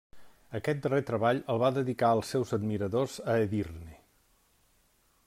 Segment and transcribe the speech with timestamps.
[0.59, 3.99] Aquest darrer treball el va dedicar als seus admiradors a Edirne.